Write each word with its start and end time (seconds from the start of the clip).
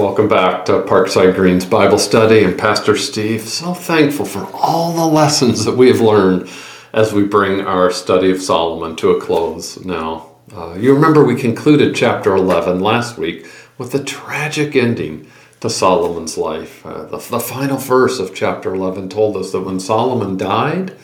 Welcome 0.00 0.28
back 0.28 0.64
to 0.64 0.80
Parkside 0.80 1.34
Greens 1.34 1.66
Bible 1.66 1.98
Study 1.98 2.42
and 2.42 2.58
Pastor 2.58 2.96
Steve. 2.96 3.42
So 3.42 3.74
thankful 3.74 4.24
for 4.24 4.48
all 4.54 4.94
the 4.94 5.04
lessons 5.04 5.66
that 5.66 5.76
we 5.76 5.88
have 5.88 6.00
learned 6.00 6.48
as 6.94 7.12
we 7.12 7.24
bring 7.24 7.60
our 7.60 7.90
study 7.90 8.30
of 8.30 8.40
Solomon 8.40 8.96
to 8.96 9.10
a 9.10 9.20
close 9.20 9.84
now. 9.84 10.36
Uh, 10.56 10.72
you 10.72 10.94
remember 10.94 11.22
we 11.22 11.36
concluded 11.36 11.94
chapter 11.94 12.34
11 12.34 12.80
last 12.80 13.18
week 13.18 13.46
with 13.76 13.92
the 13.92 14.02
tragic 14.02 14.74
ending 14.74 15.30
to 15.60 15.68
Solomon's 15.68 16.38
life. 16.38 16.84
Uh, 16.86 17.04
the, 17.04 17.18
the 17.18 17.38
final 17.38 17.76
verse 17.76 18.18
of 18.18 18.34
chapter 18.34 18.74
11 18.74 19.10
told 19.10 19.36
us 19.36 19.52
that 19.52 19.60
when 19.60 19.78
Solomon 19.78 20.38
died, 20.38 20.96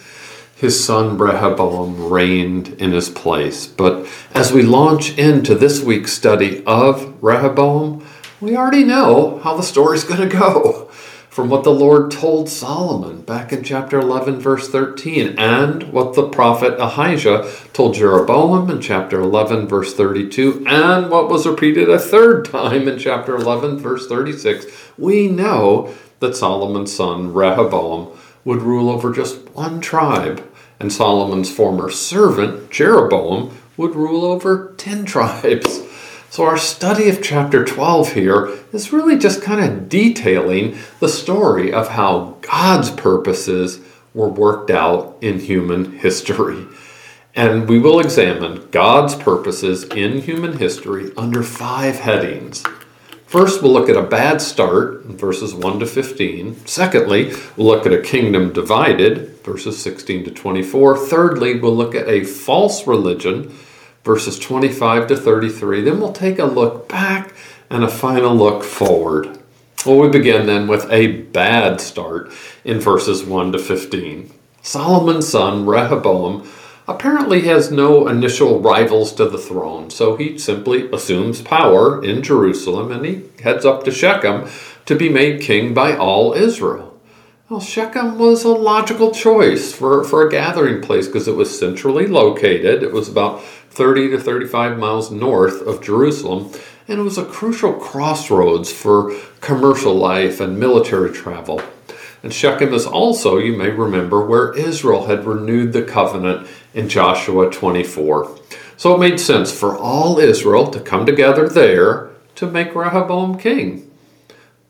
his 0.56 0.82
son 0.82 1.18
Rehoboam 1.18 2.10
reigned 2.10 2.68
in 2.80 2.92
his 2.92 3.10
place. 3.10 3.66
But 3.66 4.08
as 4.32 4.52
we 4.52 4.62
launch 4.62 5.18
into 5.18 5.54
this 5.54 5.82
week's 5.82 6.14
study 6.14 6.64
of 6.64 7.22
Rehoboam, 7.22 8.05
we 8.46 8.56
already 8.56 8.84
know 8.84 9.40
how 9.40 9.56
the 9.56 9.62
story's 9.62 10.04
going 10.04 10.20
to 10.20 10.38
go 10.38 10.84
from 11.28 11.50
what 11.50 11.64
the 11.64 11.72
Lord 11.72 12.12
told 12.12 12.48
Solomon 12.48 13.22
back 13.22 13.52
in 13.52 13.64
chapter 13.64 13.98
11, 13.98 14.38
verse 14.38 14.68
13, 14.68 15.36
and 15.36 15.92
what 15.92 16.14
the 16.14 16.28
prophet 16.28 16.76
Ahijah 16.78 17.50
told 17.72 17.96
Jeroboam 17.96 18.70
in 18.70 18.80
chapter 18.80 19.20
11, 19.20 19.66
verse 19.66 19.94
32, 19.94 20.64
and 20.64 21.10
what 21.10 21.28
was 21.28 21.44
repeated 21.44 21.90
a 21.90 21.98
third 21.98 22.44
time 22.44 22.86
in 22.86 23.00
chapter 23.00 23.34
11, 23.34 23.80
verse 23.80 24.06
36. 24.06 24.66
We 24.96 25.26
know 25.26 25.92
that 26.20 26.36
Solomon's 26.36 26.94
son 26.94 27.34
Rehoboam 27.34 28.16
would 28.44 28.62
rule 28.62 28.88
over 28.88 29.12
just 29.12 29.40
one 29.50 29.80
tribe, 29.80 30.40
and 30.78 30.92
Solomon's 30.92 31.50
former 31.50 31.90
servant 31.90 32.70
Jeroboam 32.70 33.58
would 33.76 33.96
rule 33.96 34.24
over 34.24 34.72
10 34.78 35.04
tribes. 35.04 35.82
So, 36.36 36.44
our 36.44 36.58
study 36.58 37.08
of 37.08 37.22
chapter 37.22 37.64
12 37.64 38.12
here 38.12 38.58
is 38.70 38.92
really 38.92 39.16
just 39.16 39.40
kind 39.40 39.58
of 39.58 39.88
detailing 39.88 40.76
the 41.00 41.08
story 41.08 41.72
of 41.72 41.88
how 41.88 42.36
God's 42.42 42.90
purposes 42.90 43.80
were 44.12 44.28
worked 44.28 44.70
out 44.70 45.16
in 45.22 45.40
human 45.40 45.98
history. 45.98 46.66
And 47.34 47.66
we 47.66 47.78
will 47.78 48.00
examine 48.00 48.68
God's 48.70 49.14
purposes 49.14 49.84
in 49.84 50.20
human 50.20 50.58
history 50.58 51.10
under 51.16 51.42
five 51.42 52.00
headings. 52.00 52.62
First, 53.24 53.62
we'll 53.62 53.72
look 53.72 53.88
at 53.88 53.96
a 53.96 54.02
bad 54.02 54.42
start, 54.42 55.06
verses 55.06 55.54
1 55.54 55.78
to 55.78 55.86
15. 55.86 56.66
Secondly, 56.66 57.32
we'll 57.56 57.68
look 57.68 57.86
at 57.86 57.94
a 57.94 58.02
kingdom 58.02 58.52
divided, 58.52 59.42
verses 59.42 59.82
16 59.82 60.24
to 60.24 60.30
24. 60.32 60.98
Thirdly, 60.98 61.58
we'll 61.58 61.74
look 61.74 61.94
at 61.94 62.06
a 62.10 62.24
false 62.24 62.86
religion, 62.86 63.56
verses 64.06 64.38
25 64.38 65.08
to 65.08 65.16
33. 65.16 65.82
Then 65.82 65.98
we'll 65.98 66.12
take 66.12 66.38
a 66.38 66.44
look 66.44 66.88
back 66.88 67.34
and 67.68 67.82
a 67.82 67.88
final 67.88 68.34
look 68.34 68.62
forward. 68.62 69.38
Well, 69.84 69.98
we 69.98 70.08
begin 70.08 70.46
then 70.46 70.68
with 70.68 70.88
a 70.90 71.22
bad 71.22 71.80
start 71.80 72.32
in 72.64 72.78
verses 72.78 73.24
1 73.24 73.52
to 73.52 73.58
15. 73.58 74.32
Solomon's 74.62 75.28
son, 75.28 75.66
Rehoboam, 75.66 76.48
apparently 76.86 77.42
has 77.42 77.72
no 77.72 78.06
initial 78.06 78.60
rivals 78.60 79.12
to 79.14 79.28
the 79.28 79.38
throne, 79.38 79.90
so 79.90 80.14
he 80.14 80.38
simply 80.38 80.88
assumes 80.92 81.42
power 81.42 82.02
in 82.02 82.22
Jerusalem 82.22 82.92
and 82.92 83.04
he 83.04 83.24
heads 83.42 83.64
up 83.64 83.82
to 83.84 83.90
Shechem 83.90 84.48
to 84.86 84.94
be 84.94 85.08
made 85.08 85.42
king 85.42 85.74
by 85.74 85.96
all 85.96 86.32
Israel. 86.32 86.96
Well, 87.48 87.60
Shechem 87.60 88.18
was 88.18 88.42
a 88.42 88.48
logical 88.48 89.12
choice 89.12 89.72
for, 89.72 90.02
for 90.02 90.26
a 90.26 90.30
gathering 90.30 90.82
place 90.82 91.06
because 91.06 91.28
it 91.28 91.36
was 91.36 91.56
centrally 91.56 92.08
located. 92.08 92.82
It 92.82 92.92
was 92.92 93.08
about 93.08 93.40
30 93.76 94.08
to 94.08 94.18
35 94.18 94.78
miles 94.78 95.10
north 95.10 95.60
of 95.60 95.82
Jerusalem, 95.82 96.50
and 96.88 96.98
it 96.98 97.02
was 97.02 97.18
a 97.18 97.26
crucial 97.26 97.74
crossroads 97.74 98.72
for 98.72 99.14
commercial 99.42 99.94
life 99.94 100.40
and 100.40 100.58
military 100.58 101.12
travel. 101.12 101.60
And 102.22 102.32
Shechem 102.32 102.72
is 102.72 102.86
also, 102.86 103.36
you 103.36 103.54
may 103.54 103.68
remember, 103.68 104.24
where 104.24 104.56
Israel 104.56 105.08
had 105.08 105.26
renewed 105.26 105.74
the 105.74 105.82
covenant 105.82 106.48
in 106.72 106.88
Joshua 106.88 107.50
24. 107.50 108.38
So 108.78 108.94
it 108.94 108.98
made 108.98 109.20
sense 109.20 109.52
for 109.52 109.76
all 109.76 110.18
Israel 110.18 110.70
to 110.70 110.80
come 110.80 111.04
together 111.04 111.46
there 111.46 112.08
to 112.36 112.50
make 112.50 112.74
Rehoboam 112.74 113.36
king. 113.36 113.90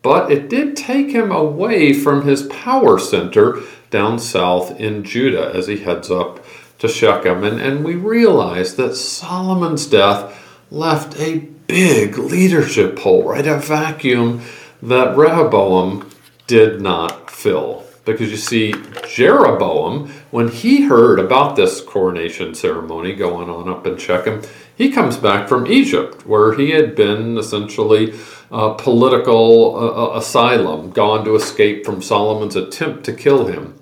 But 0.03 0.33
it 0.33 0.49
did 0.49 0.77
take 0.77 1.11
him 1.11 1.31
away 1.31 1.93
from 1.93 2.27
his 2.27 2.43
power 2.49 2.99
center 2.99 3.61
down 3.91 4.19
south 4.19 4.81
in 4.81 5.05
Judah 5.05 5.53
as 5.55 5.69
he 5.69 5.79
heads 5.79 6.11
up 6.11 6.45
to 6.79 6.89
Shechem. 6.89 7.45
And, 7.45 7.61
and 7.61 7.85
we 7.85 7.95
realize 7.95 8.77
that 8.77 8.95
Solomon's 8.95 9.87
death 9.87 10.35
left 10.71 11.19
a 11.21 11.39
big 11.39 12.19
leadership 12.19 12.99
hole, 12.99 13.25
right? 13.25 13.47
A 13.47 13.59
vacuum 13.59 14.43
that 14.83 15.17
Rehoboam 15.17 16.11
did 16.47 16.81
not 16.81 17.31
fill. 17.31 17.85
Because 18.05 18.31
you 18.31 18.37
see, 18.37 18.73
Jeroboam, 19.09 20.09
when 20.31 20.49
he 20.49 20.85
heard 20.85 21.19
about 21.19 21.57
this 21.57 21.81
coronation 21.81 22.55
ceremony 22.55 23.15
going 23.15 23.51
on 23.51 23.69
up 23.69 23.85
in 23.85 23.99
Shechem, 23.99 24.43
he 24.77 24.93
comes 24.93 25.17
back 25.17 25.49
from 25.49 25.67
Egypt, 25.67 26.25
where 26.25 26.53
he 26.53 26.71
had 26.71 26.95
been 26.95 27.37
essentially 27.37 28.15
a 28.53 28.75
political 28.75 30.15
asylum, 30.15 30.91
gone 30.91 31.25
to 31.25 31.35
escape 31.35 31.85
from 31.85 32.01
Solomon's 32.01 32.55
attempt 32.55 33.03
to 33.05 33.13
kill 33.13 33.47
him. 33.47 33.77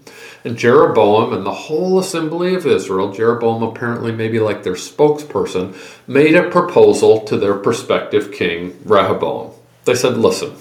And 0.44 0.59
Jeroboam 0.59 1.32
and 1.32 1.47
the 1.47 1.55
whole 1.55 1.99
assembly 1.99 2.55
of 2.55 2.66
Israel, 2.66 3.10
Jeroboam 3.12 3.62
apparently 3.62 4.12
maybe 4.12 4.38
like 4.38 4.62
their 4.62 4.75
spokesperson, 4.75 5.75
made 6.06 6.34
a 6.34 6.50
proposal 6.50 7.22
to 7.22 7.38
their 7.38 7.55
prospective 7.55 8.31
king, 8.31 8.78
Rehoboam. 8.84 9.53
They 9.87 9.94
said, 9.94 10.19
listen, 10.19 10.54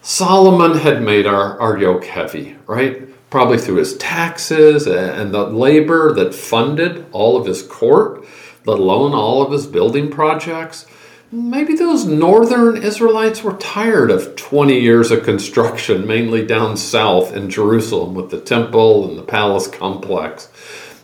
Solomon 0.00 0.78
had 0.78 1.02
made 1.02 1.26
our, 1.26 1.60
our 1.60 1.76
yoke 1.76 2.04
heavy, 2.04 2.56
right? 2.66 3.08
Probably 3.28 3.58
through 3.58 3.76
his 3.76 3.96
taxes 3.98 4.86
and 4.86 5.34
the 5.34 5.46
labor 5.48 6.12
that 6.14 6.34
funded 6.34 7.04
all 7.12 7.36
of 7.36 7.46
his 7.46 7.62
court, 7.62 8.24
let 8.64 8.78
alone 8.78 9.12
all 9.12 9.42
of 9.42 9.52
his 9.52 9.66
building 9.66 10.10
projects. 10.10 10.86
Maybe 11.34 11.74
those 11.74 12.06
northern 12.06 12.76
Israelites 12.80 13.42
were 13.42 13.54
tired 13.54 14.12
of 14.12 14.36
20 14.36 14.78
years 14.78 15.10
of 15.10 15.24
construction, 15.24 16.06
mainly 16.06 16.46
down 16.46 16.76
south 16.76 17.34
in 17.34 17.50
Jerusalem 17.50 18.14
with 18.14 18.30
the 18.30 18.40
temple 18.40 19.08
and 19.08 19.18
the 19.18 19.24
palace 19.24 19.66
complex. 19.66 20.48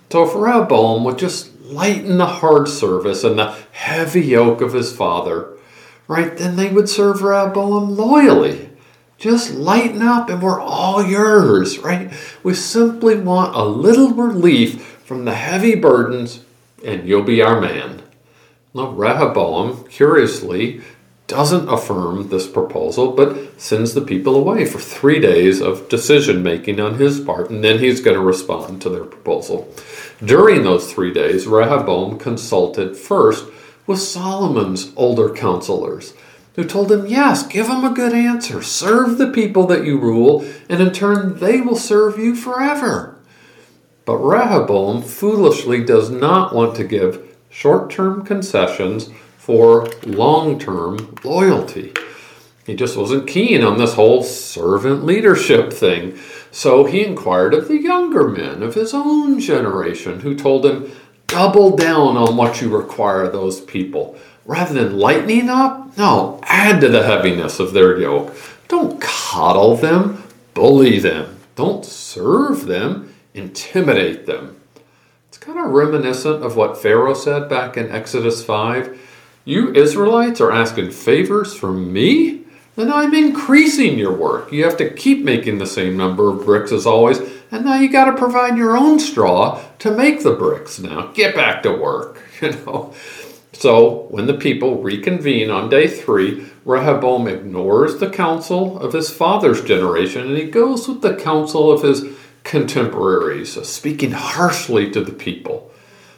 So 0.08 0.22
if 0.22 0.32
Rehoboam 0.36 1.02
would 1.02 1.18
just 1.18 1.60
lighten 1.62 2.18
the 2.18 2.26
hard 2.26 2.68
service 2.68 3.24
and 3.24 3.40
the 3.40 3.56
heavy 3.72 4.20
yoke 4.20 4.60
of 4.60 4.72
his 4.72 4.94
father, 4.94 5.48
right, 6.06 6.36
then 6.36 6.54
they 6.54 6.70
would 6.70 6.88
serve 6.88 7.22
Rehoboam 7.22 7.96
loyally. 7.96 8.70
Just 9.18 9.54
lighten 9.54 10.00
up 10.00 10.30
and 10.30 10.40
we're 10.40 10.60
all 10.60 11.04
yours, 11.04 11.80
right? 11.80 12.12
We 12.44 12.54
simply 12.54 13.18
want 13.18 13.56
a 13.56 13.64
little 13.64 14.12
relief 14.14 14.80
from 15.04 15.24
the 15.24 15.34
heavy 15.34 15.74
burdens 15.74 16.44
and 16.84 17.08
you'll 17.08 17.24
be 17.24 17.42
our 17.42 17.60
man. 17.60 17.99
Now, 18.72 18.90
Rehoboam, 18.90 19.84
curiously, 19.88 20.80
doesn't 21.26 21.68
affirm 21.68 22.28
this 22.28 22.46
proposal, 22.46 23.12
but 23.12 23.60
sends 23.60 23.94
the 23.94 24.00
people 24.00 24.36
away 24.36 24.64
for 24.64 24.78
three 24.78 25.18
days 25.18 25.60
of 25.60 25.88
decision 25.88 26.42
making 26.42 26.78
on 26.78 26.94
his 26.94 27.20
part, 27.20 27.50
and 27.50 27.64
then 27.64 27.78
he's 27.78 28.00
going 28.00 28.16
to 28.16 28.22
respond 28.22 28.80
to 28.82 28.88
their 28.88 29.04
proposal. 29.04 29.72
During 30.24 30.62
those 30.62 30.92
three 30.92 31.12
days, 31.12 31.46
Rehoboam 31.46 32.18
consulted 32.18 32.96
first 32.96 33.46
with 33.86 33.98
Solomon's 33.98 34.92
older 34.96 35.34
counselors, 35.34 36.14
who 36.54 36.64
told 36.64 36.92
him, 36.92 37.06
Yes, 37.06 37.44
give 37.44 37.68
him 37.68 37.84
a 37.84 37.94
good 37.94 38.12
answer, 38.12 38.62
serve 38.62 39.18
the 39.18 39.30
people 39.30 39.66
that 39.66 39.84
you 39.84 39.98
rule, 39.98 40.44
and 40.68 40.80
in 40.80 40.92
turn 40.92 41.38
they 41.38 41.60
will 41.60 41.76
serve 41.76 42.18
you 42.18 42.36
forever. 42.36 43.16
But 44.04 44.18
Rehoboam 44.18 45.02
foolishly 45.02 45.84
does 45.84 46.10
not 46.10 46.54
want 46.54 46.76
to 46.76 46.84
give 46.84 47.29
short 47.50 47.90
term 47.90 48.24
concessions 48.24 49.10
for 49.36 49.90
long 50.06 50.58
term 50.58 51.16
loyalty. 51.24 51.92
He 52.64 52.76
just 52.76 52.96
wasn't 52.96 53.26
keen 53.26 53.62
on 53.64 53.78
this 53.78 53.94
whole 53.94 54.22
servant 54.22 55.04
leadership 55.04 55.72
thing. 55.72 56.16
So 56.52 56.84
he 56.84 57.04
inquired 57.04 57.52
of 57.52 57.68
the 57.68 57.80
younger 57.80 58.28
men 58.28 58.62
of 58.62 58.74
his 58.74 58.94
own 58.94 59.40
generation 59.40 60.20
who 60.20 60.36
told 60.36 60.64
him, 60.64 60.92
double 61.26 61.76
down 61.76 62.16
on 62.16 62.36
what 62.36 62.60
you 62.60 62.68
require 62.68 63.22
of 63.22 63.32
those 63.32 63.60
people. 63.60 64.16
Rather 64.44 64.74
than 64.74 64.98
lightening 64.98 65.48
up, 65.48 65.96
no, 65.96 66.40
add 66.44 66.80
to 66.80 66.88
the 66.88 67.04
heaviness 67.04 67.60
of 67.60 67.72
their 67.72 67.98
yoke. 67.98 68.34
Don't 68.68 69.00
coddle 69.00 69.76
them, 69.76 70.22
bully 70.54 70.98
them. 70.98 71.38
Don't 71.56 71.84
serve 71.84 72.66
them, 72.66 73.14
intimidate 73.34 74.26
them 74.26 74.59
kind 75.52 75.66
of 75.66 75.72
reminiscent 75.72 76.44
of 76.44 76.54
what 76.54 76.80
Pharaoh 76.80 77.14
said 77.14 77.48
back 77.48 77.76
in 77.76 77.90
Exodus 77.90 78.44
5. 78.44 79.00
You 79.44 79.74
Israelites 79.74 80.40
are 80.40 80.52
asking 80.52 80.92
favors 80.92 81.56
from 81.56 81.92
me? 81.92 82.44
Then 82.76 82.92
I'm 82.92 83.12
increasing 83.12 83.98
your 83.98 84.16
work. 84.16 84.52
You 84.52 84.62
have 84.64 84.76
to 84.76 84.94
keep 84.94 85.24
making 85.24 85.58
the 85.58 85.66
same 85.66 85.96
number 85.96 86.30
of 86.30 86.44
bricks 86.44 86.70
as 86.70 86.86
always, 86.86 87.18
and 87.50 87.64
now 87.64 87.74
you 87.74 87.90
got 87.90 88.04
to 88.04 88.16
provide 88.16 88.56
your 88.56 88.76
own 88.76 89.00
straw 89.00 89.60
to 89.80 89.90
make 89.90 90.22
the 90.22 90.34
bricks 90.34 90.78
now. 90.78 91.08
Get 91.14 91.34
back 91.34 91.64
to 91.64 91.72
work, 91.72 92.22
you 92.40 92.52
know. 92.52 92.94
So, 93.52 94.06
when 94.10 94.26
the 94.26 94.34
people 94.34 94.80
reconvene 94.80 95.50
on 95.50 95.68
day 95.68 95.88
three, 95.88 96.46
Rehoboam 96.64 97.26
ignores 97.26 97.98
the 97.98 98.08
counsel 98.08 98.78
of 98.78 98.92
his 98.92 99.10
father's 99.10 99.64
generation 99.64 100.28
and 100.28 100.36
he 100.36 100.44
goes 100.44 100.86
with 100.86 101.02
the 101.02 101.16
counsel 101.16 101.72
of 101.72 101.82
his 101.82 102.04
contemporaries, 102.50 103.52
speaking 103.68 104.10
harshly 104.10 104.90
to 104.90 105.00
the 105.00 105.12
people. 105.12 105.70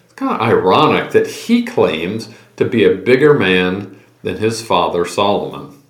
It's 0.06 0.14
kind 0.14 0.32
of 0.32 0.40
ironic 0.40 1.12
that 1.12 1.26
he 1.26 1.62
claims 1.62 2.30
to 2.56 2.64
be 2.64 2.84
a 2.84 2.94
bigger 2.94 3.34
man 3.34 4.00
than 4.22 4.38
his 4.38 4.62
father 4.62 5.04
Solomon. 5.04 5.82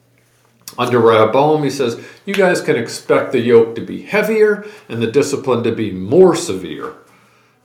Under 0.76 0.98
Rehoboam, 0.98 1.62
he 1.62 1.70
says, 1.70 2.04
You 2.26 2.34
guys 2.34 2.60
can 2.60 2.74
expect 2.74 3.30
the 3.30 3.38
yoke 3.38 3.76
to 3.76 3.82
be 3.82 4.02
heavier 4.02 4.66
and 4.88 5.00
the 5.00 5.12
discipline 5.12 5.62
to 5.62 5.70
be 5.70 5.92
more 5.92 6.34
severe. 6.34 6.94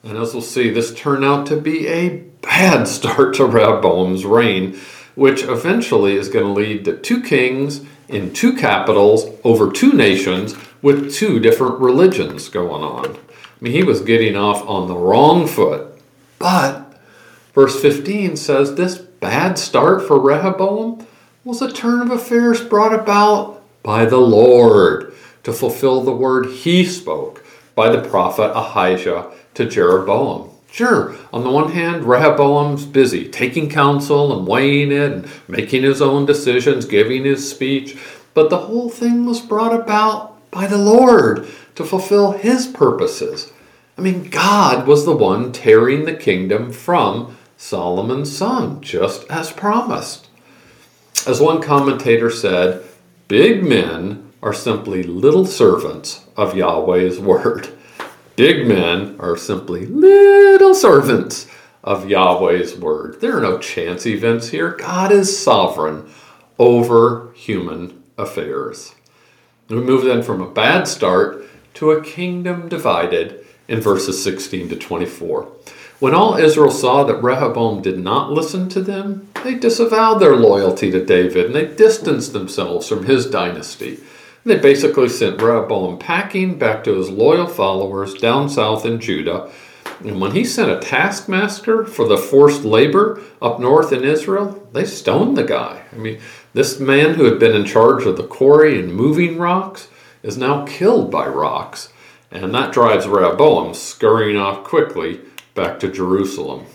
And 0.03 0.15
as 0.15 0.33
we'll 0.33 0.43
see, 0.43 0.69
this 0.69 0.93
turned 0.93 1.25
out 1.25 1.47
to 1.47 1.59
be 1.59 1.87
a 1.87 2.17
bad 2.43 2.87
start 2.87 3.33
to 3.35 3.45
Rehoboam's 3.45 4.23
reign, 4.23 4.79
which 5.15 5.41
eventually 5.41 6.15
is 6.15 6.29
going 6.29 6.45
to 6.45 6.51
lead 6.51 6.85
to 6.85 6.95
two 6.95 7.23
kings 7.23 7.81
in 8.07 8.33
two 8.33 8.53
capitals 8.53 9.25
over 9.43 9.71
two 9.71 9.93
nations 9.93 10.53
with 10.87 11.13
two 11.13 11.37
different 11.37 11.77
religions 11.81 12.47
going 12.47 12.81
on. 12.81 13.13
I 13.13 13.17
mean, 13.59 13.73
he 13.73 13.83
was 13.83 13.99
getting 13.99 14.37
off 14.37 14.65
on 14.65 14.87
the 14.87 14.95
wrong 14.95 15.45
foot. 15.45 15.99
But 16.39 16.97
verse 17.53 17.77
15 17.81 18.37
says 18.37 18.75
this 18.75 18.97
bad 18.97 19.59
start 19.59 20.07
for 20.07 20.17
Rehoboam 20.17 21.05
was 21.43 21.61
a 21.61 21.73
turn 21.73 22.03
of 22.03 22.11
affairs 22.11 22.61
brought 22.61 22.93
about 22.93 23.61
by 23.83 24.05
the 24.05 24.21
Lord 24.21 25.13
to 25.43 25.51
fulfill 25.51 25.99
the 25.99 26.13
word 26.13 26.45
he 26.45 26.85
spoke 26.85 27.43
by 27.75 27.89
the 27.89 28.07
prophet 28.07 28.53
Ahijah 28.55 29.33
to 29.55 29.65
Jeroboam. 29.65 30.51
Sure, 30.71 31.17
on 31.33 31.43
the 31.43 31.49
one 31.49 31.73
hand, 31.73 32.05
Rehoboam's 32.05 32.85
busy 32.85 33.27
taking 33.27 33.69
counsel 33.69 34.39
and 34.39 34.47
weighing 34.47 34.93
it 34.93 35.11
and 35.11 35.29
making 35.49 35.83
his 35.83 36.01
own 36.01 36.25
decisions, 36.25 36.85
giving 36.85 37.25
his 37.25 37.51
speech, 37.51 37.97
but 38.33 38.49
the 38.49 38.59
whole 38.59 38.89
thing 38.89 39.25
was 39.25 39.41
brought 39.41 39.77
about 39.77 40.36
by 40.51 40.67
the 40.67 40.77
Lord 40.77 41.47
to 41.75 41.83
fulfill 41.83 42.31
his 42.31 42.67
purposes. 42.67 43.51
I 43.97 44.01
mean, 44.01 44.29
God 44.29 44.87
was 44.87 45.05
the 45.05 45.15
one 45.15 45.51
tearing 45.51 46.05
the 46.05 46.15
kingdom 46.15 46.71
from 46.71 47.35
Solomon's 47.57 48.35
son, 48.35 48.81
just 48.81 49.25
as 49.29 49.51
promised. 49.51 50.27
As 51.25 51.41
one 51.41 51.61
commentator 51.61 52.29
said, 52.29 52.83
big 53.27 53.63
men 53.63 54.31
are 54.41 54.53
simply 54.53 55.03
little 55.03 55.45
servants 55.45 56.25
of 56.37 56.55
Yahweh's 56.55 57.19
word. 57.19 57.69
Big 58.35 58.67
men 58.67 59.15
are 59.19 59.35
simply 59.35 59.87
little 59.87 60.75
servants 60.75 61.47
of 61.83 62.07
Yahweh's 62.07 62.77
word. 62.77 63.19
There 63.19 63.37
are 63.37 63.41
no 63.41 63.57
chance 63.57 64.05
events 64.05 64.49
here. 64.49 64.71
God 64.77 65.11
is 65.11 65.37
sovereign 65.37 66.07
over 66.59 67.31
human 67.33 68.03
affairs. 68.17 68.93
We 69.69 69.77
move 69.77 70.05
then 70.05 70.23
from 70.23 70.41
a 70.41 70.49
bad 70.49 70.87
start 70.87 71.43
to 71.75 71.91
a 71.91 72.01
kingdom 72.01 72.69
divided 72.69 73.45
in 73.67 73.81
verses 73.81 74.23
16 74.23 74.69
to 74.69 74.75
24. 74.77 75.51
When 75.99 76.13
all 76.13 76.37
Israel 76.37 76.71
saw 76.71 77.03
that 77.03 77.21
Rehoboam 77.21 77.81
did 77.81 77.99
not 77.99 78.31
listen 78.31 78.69
to 78.69 78.81
them, 78.81 79.27
they 79.43 79.55
disavowed 79.55 80.19
their 80.19 80.35
loyalty 80.35 80.89
to 80.91 81.03
David 81.03 81.47
and 81.47 81.55
they 81.55 81.65
distanced 81.65 82.33
themselves 82.33 82.87
from 82.87 83.05
his 83.05 83.25
dynasty. 83.25 83.99
They 84.45 84.57
basically 84.57 85.09
sent 85.09 85.41
Rehoboam 85.41 85.97
packing 85.97 86.57
back 86.57 86.85
to 86.85 86.95
his 86.95 87.09
loyal 87.09 87.47
followers 87.47 88.13
down 88.13 88.47
south 88.47 88.85
in 88.85 89.01
Judah. 89.01 89.51
And 89.99 90.21
when 90.21 90.31
he 90.31 90.45
sent 90.45 90.71
a 90.71 90.79
taskmaster 90.79 91.83
for 91.83 92.07
the 92.07 92.17
forced 92.17 92.63
labor 92.63 93.21
up 93.41 93.59
north 93.59 93.91
in 93.91 94.05
Israel, 94.05 94.65
they 94.71 94.85
stoned 94.85 95.35
the 95.35 95.43
guy. 95.43 95.83
I 95.91 95.95
mean, 95.95 96.19
this 96.53 96.79
man 96.79 97.15
who 97.15 97.25
had 97.25 97.39
been 97.39 97.55
in 97.55 97.65
charge 97.65 98.05
of 98.05 98.17
the 98.17 98.27
quarry 98.27 98.79
and 98.79 98.93
moving 98.93 99.37
rocks 99.37 99.89
is 100.23 100.37
now 100.37 100.65
killed 100.65 101.11
by 101.11 101.27
rocks. 101.27 101.89
And 102.31 102.53
that 102.53 102.73
drives 102.73 103.07
Rehoboam 103.07 103.73
scurrying 103.73 104.37
off 104.37 104.63
quickly 104.63 105.21
back 105.53 105.79
to 105.79 105.91
Jerusalem. 105.91 106.65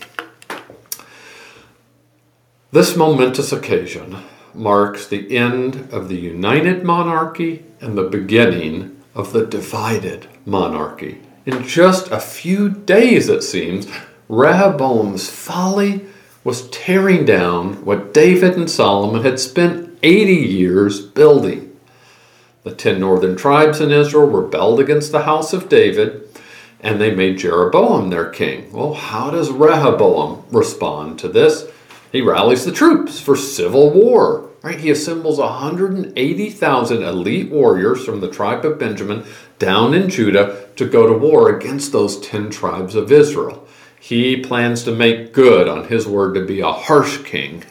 This 2.71 2.95
momentous 2.95 3.51
occasion 3.51 4.23
marks 4.53 5.07
the 5.07 5.35
end 5.37 5.89
of 5.91 6.09
the 6.09 6.19
united 6.19 6.83
monarchy 6.83 7.65
and 7.79 7.97
the 7.97 8.09
beginning 8.09 8.99
of 9.13 9.31
the 9.31 9.45
divided 9.45 10.27
monarchy. 10.45 11.21
In 11.45 11.63
just 11.67 12.09
a 12.09 12.19
few 12.19 12.69
days, 12.69 13.29
it 13.29 13.43
seems, 13.43 13.87
Rehoboam's 14.29 15.29
folly 15.29 16.05
was 16.43 16.69
tearing 16.69 17.25
down 17.25 17.85
what 17.85 18.13
David 18.13 18.55
and 18.55 18.69
Solomon 18.69 19.23
had 19.23 19.39
spent 19.39 19.97
80 20.03 20.33
years 20.33 21.01
building. 21.01 21.77
The 22.63 22.73
ten 22.73 22.99
northern 22.99 23.35
tribes 23.35 23.81
in 23.81 23.91
Israel 23.91 24.27
rebelled 24.27 24.79
against 24.79 25.11
the 25.11 25.23
house 25.23 25.53
of 25.53 25.69
David, 25.69 26.27
and 26.79 26.99
they 26.99 27.13
made 27.13 27.37
Jeroboam 27.37 28.09
their 28.09 28.29
king. 28.29 28.71
Well, 28.71 28.93
how 28.93 29.31
does 29.31 29.51
Rehoboam 29.51 30.43
respond 30.51 31.19
to 31.19 31.27
this? 31.27 31.69
He 32.11 32.21
rallies 32.21 32.63
the 32.63 32.71
troops 32.71 33.19
for 33.19 33.35
civil 33.35 33.89
war. 33.89 34.49
Right? 34.61 34.79
He 34.79 34.89
assembles 34.91 35.39
180,000 35.39 37.03
elite 37.03 37.51
warriors 37.51 38.05
from 38.05 38.21
the 38.21 38.29
tribe 38.29 38.63
of 38.63 38.79
Benjamin 38.79 39.25
down 39.59 39.93
in 39.93 40.09
Judah 40.09 40.69
to 40.77 40.87
go 40.87 41.05
to 41.05 41.17
war 41.17 41.53
against 41.53 41.91
those 41.91 42.17
10 42.21 42.49
tribes 42.49 42.95
of 42.95 43.11
Israel. 43.11 43.67
He 44.03 44.35
plans 44.35 44.83
to 44.83 44.91
make 44.91 45.31
good 45.31 45.69
on 45.69 45.87
his 45.87 46.05
word 46.05 46.33
to 46.33 46.45
be 46.45 46.59
a 46.59 46.73
harsh 46.73 47.23
king. 47.23 47.63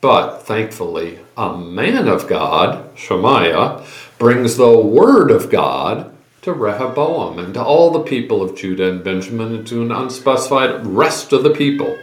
But 0.00 0.38
thankfully, 0.38 1.18
a 1.36 1.54
man 1.54 2.08
of 2.08 2.26
God, 2.26 2.96
Shemaiah, 2.96 3.84
brings 4.16 4.56
the 4.56 4.78
word 4.78 5.30
of 5.30 5.50
God 5.50 6.10
to 6.40 6.54
Rehoboam 6.54 7.38
and 7.38 7.52
to 7.52 7.62
all 7.62 7.90
the 7.90 8.00
people 8.00 8.40
of 8.40 8.56
Judah 8.56 8.88
and 8.88 9.04
Benjamin 9.04 9.54
and 9.54 9.66
to 9.66 9.82
an 9.82 9.92
unspecified 9.92 10.86
rest 10.86 11.34
of 11.34 11.42
the 11.42 11.52
people. 11.52 11.98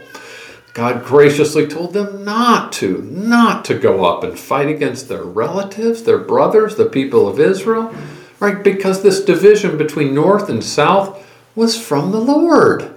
God 0.72 1.04
graciously 1.04 1.66
told 1.66 1.94
them 1.94 2.24
not 2.24 2.70
to, 2.74 3.02
not 3.02 3.64
to 3.64 3.76
go 3.76 4.04
up 4.04 4.22
and 4.22 4.38
fight 4.38 4.68
against 4.68 5.08
their 5.08 5.24
relatives, 5.24 6.04
their 6.04 6.18
brothers, 6.18 6.76
the 6.76 6.86
people 6.86 7.26
of 7.28 7.40
Israel, 7.40 7.92
right? 8.38 8.62
Because 8.62 9.02
this 9.02 9.24
division 9.24 9.76
between 9.76 10.14
north 10.14 10.48
and 10.48 10.62
south 10.62 11.26
was 11.56 11.76
from 11.76 12.12
the 12.12 12.20
Lord. 12.20 12.95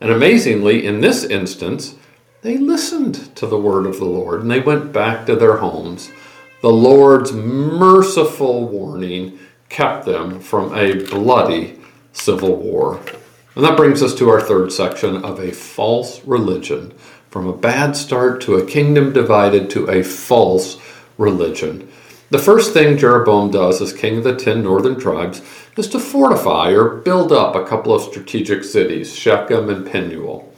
And 0.00 0.10
amazingly, 0.10 0.86
in 0.86 1.00
this 1.00 1.24
instance, 1.24 1.94
they 2.42 2.56
listened 2.56 3.36
to 3.36 3.46
the 3.46 3.58
word 3.58 3.86
of 3.86 3.98
the 3.98 4.06
Lord 4.06 4.40
and 4.40 4.50
they 4.50 4.60
went 4.60 4.92
back 4.92 5.26
to 5.26 5.36
their 5.36 5.58
homes. 5.58 6.10
The 6.62 6.70
Lord's 6.70 7.32
merciful 7.32 8.66
warning 8.66 9.38
kept 9.68 10.06
them 10.06 10.40
from 10.40 10.74
a 10.74 11.04
bloody 11.04 11.78
civil 12.12 12.56
war. 12.56 13.00
And 13.54 13.64
that 13.64 13.76
brings 13.76 14.02
us 14.02 14.14
to 14.16 14.28
our 14.30 14.40
third 14.40 14.72
section 14.72 15.24
of 15.24 15.38
a 15.38 15.52
false 15.52 16.24
religion 16.24 16.92
from 17.30 17.46
a 17.46 17.56
bad 17.56 17.96
start 17.96 18.40
to 18.42 18.56
a 18.56 18.66
kingdom 18.66 19.12
divided 19.12 19.70
to 19.70 19.88
a 19.88 20.02
false 20.02 20.80
religion. 21.18 21.88
The 22.30 22.38
first 22.38 22.72
thing 22.72 22.96
Jeroboam 22.96 23.50
does 23.50 23.80
as 23.80 23.92
king 23.92 24.18
of 24.18 24.24
the 24.24 24.36
ten 24.36 24.62
northern 24.62 24.98
tribes 24.98 25.42
is 25.80 25.88
to 25.88 25.98
fortify 25.98 26.70
or 26.70 26.96
build 26.96 27.32
up 27.32 27.56
a 27.56 27.66
couple 27.66 27.92
of 27.92 28.02
strategic 28.02 28.62
cities, 28.62 29.12
Shechem 29.12 29.68
and 29.68 29.90
Penuel. 29.90 30.48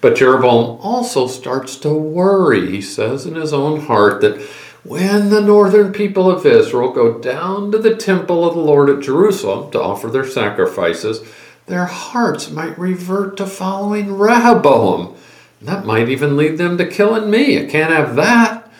But 0.00 0.14
Jeroboam 0.14 0.78
also 0.80 1.26
starts 1.26 1.76
to 1.78 1.92
worry, 1.92 2.70
he 2.70 2.80
says 2.80 3.26
in 3.26 3.34
his 3.34 3.52
own 3.52 3.80
heart, 3.80 4.20
that 4.20 4.40
when 4.84 5.30
the 5.30 5.40
northern 5.40 5.92
people 5.92 6.30
of 6.30 6.46
Israel 6.46 6.92
go 6.92 7.18
down 7.18 7.72
to 7.72 7.78
the 7.78 7.96
temple 7.96 8.46
of 8.46 8.54
the 8.54 8.60
Lord 8.60 8.88
at 8.88 9.02
Jerusalem 9.02 9.72
to 9.72 9.82
offer 9.82 10.08
their 10.08 10.26
sacrifices, 10.26 11.26
their 11.66 11.86
hearts 11.86 12.50
might 12.50 12.78
revert 12.78 13.36
to 13.38 13.46
following 13.46 14.16
Rehoboam 14.16 15.16
that 15.62 15.86
might 15.86 16.08
even 16.08 16.36
lead 16.36 16.58
them 16.58 16.78
to 16.78 16.86
killing 16.86 17.30
me. 17.30 17.62
I 17.62 17.66
can't 17.66 17.92
have 17.92 18.16
that. 18.16 18.70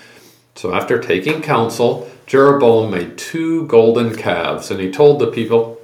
So 0.55 0.75
after 0.75 1.01
taking 1.01 1.43
counsel, 1.43 2.11
Jeroboam 2.27 2.91
made 2.91 3.19
two 3.19 3.67
golden 3.67 4.15
calves, 4.15 4.71
and 4.71 4.81
he 4.81 4.91
told 4.91 5.19
the 5.19 5.29
people 5.29 5.76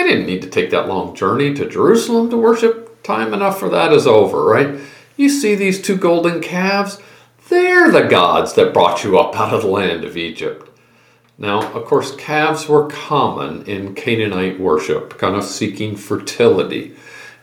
they 0.00 0.08
didn't 0.08 0.26
need 0.26 0.42
to 0.42 0.48
take 0.48 0.70
that 0.70 0.88
long 0.88 1.14
journey 1.14 1.52
to 1.54 1.68
Jerusalem 1.68 2.30
to 2.30 2.36
worship. 2.36 3.02
Time 3.02 3.34
enough 3.34 3.58
for 3.58 3.68
that 3.68 3.92
is 3.92 4.06
over, 4.06 4.44
right? 4.44 4.80
You 5.16 5.28
see 5.28 5.54
these 5.54 5.80
two 5.80 5.96
golden 5.96 6.40
calves? 6.40 6.98
They're 7.50 7.90
the 7.90 8.04
gods 8.04 8.54
that 8.54 8.72
brought 8.72 9.04
you 9.04 9.18
up 9.18 9.38
out 9.38 9.52
of 9.52 9.62
the 9.62 9.68
land 9.68 10.04
of 10.04 10.16
Egypt. 10.16 10.68
Now, 11.36 11.72
of 11.72 11.84
course, 11.84 12.14
calves 12.16 12.68
were 12.68 12.86
common 12.86 13.64
in 13.64 13.94
Canaanite 13.94 14.58
worship, 14.58 15.18
kind 15.18 15.36
of 15.36 15.44
seeking 15.44 15.96
fertility. 15.96 16.94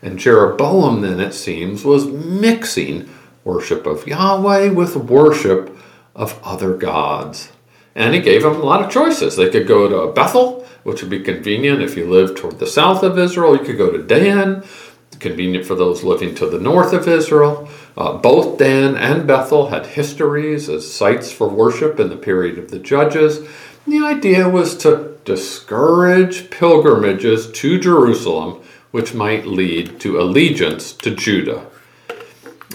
And 0.01 0.17
Jeroboam, 0.17 1.01
then 1.01 1.19
it 1.19 1.33
seems, 1.33 1.83
was 1.83 2.07
mixing 2.07 3.09
worship 3.43 3.85
of 3.85 4.07
Yahweh 4.07 4.69
with 4.69 4.95
worship 4.95 5.77
of 6.15 6.39
other 6.43 6.75
gods. 6.75 7.51
And 7.95 8.15
he 8.15 8.21
gave 8.21 8.43
them 8.43 8.55
a 8.55 8.65
lot 8.65 8.83
of 8.83 8.91
choices. 8.91 9.35
They 9.35 9.49
could 9.49 9.67
go 9.67 9.87
to 9.87 10.13
Bethel, 10.13 10.66
which 10.87 11.01
would 11.01 11.09
be 11.09 11.19
convenient 11.19 11.81
if 11.81 11.97
you 11.97 12.09
lived 12.09 12.37
toward 12.37 12.59
the 12.59 12.65
south 12.65 13.03
of 13.03 13.19
Israel. 13.19 13.57
You 13.57 13.65
could 13.65 13.77
go 13.77 13.91
to 13.91 14.01
Dan. 14.01 14.63
convenient 15.19 15.65
for 15.65 15.75
those 15.75 16.01
living 16.01 16.33
to 16.35 16.45
the 16.47 16.59
north 16.59 16.93
of 16.93 17.09
Israel. 17.09 17.67
Uh, 17.97 18.13
both 18.13 18.57
Dan 18.57 18.95
and 18.95 19.27
Bethel 19.27 19.67
had 19.67 19.85
histories 19.85 20.69
as 20.69 20.89
sites 20.89 21.29
for 21.29 21.49
worship 21.49 21.99
in 21.99 22.07
the 22.07 22.15
period 22.15 22.57
of 22.57 22.71
the 22.71 22.79
Judges. 22.79 23.45
The 23.85 23.99
idea 23.99 24.47
was 24.47 24.77
to 24.77 25.17
discourage 25.25 26.49
pilgrimages 26.51 27.51
to 27.51 27.77
Jerusalem, 27.77 28.61
which 28.91 29.13
might 29.13 29.45
lead 29.45 29.99
to 29.99 30.21
allegiance 30.21 30.93
to 30.93 31.13
Judah. 31.13 31.65